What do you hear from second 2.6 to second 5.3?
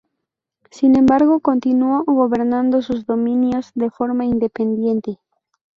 sus dominios de forma independiente.